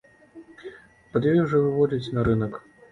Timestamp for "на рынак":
2.19-2.63